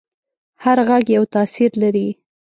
هر 0.63 0.77
غږ 0.87 1.05
یو 1.15 1.23
تاثیر 1.33 1.71
لري. 1.81 2.07